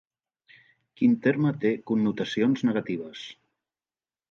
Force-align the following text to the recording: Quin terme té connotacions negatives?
Quin 1.01 1.13
terme 1.25 1.51
té 1.65 1.75
connotacions 1.91 2.67
negatives? 2.71 3.29